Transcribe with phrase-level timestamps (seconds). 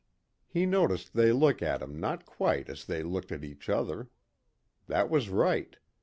[0.47, 4.09] He noticed they looked at him not quite as they looked at each other.
[4.87, 5.77] That was right.